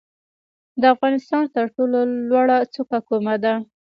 د 0.81 0.83
افغانستان 0.95 1.43
تر 1.55 1.65
ټولو 1.75 1.99
لوړه 2.29 2.57
څوکه 2.73 2.99
کومه 3.09 3.35
ده؟ 3.43 3.53